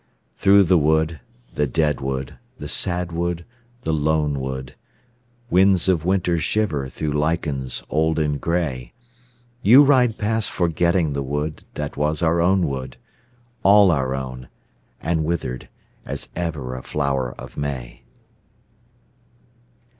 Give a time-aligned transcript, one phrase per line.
[0.35, 1.19] Through the wood,
[1.53, 3.45] the dead wood, the sad wood,
[3.83, 4.73] the lone wood,
[5.51, 8.93] Winds of winter shiver through lichens old and grey,
[9.61, 12.97] You ride past forgetting the wood that was our own wood,
[13.61, 14.47] All our own
[15.01, 15.69] and withered
[16.03, 18.01] as ever a flower of May.